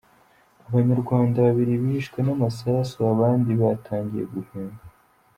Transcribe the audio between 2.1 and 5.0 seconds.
n’amasasu, abandi batangiye guhunga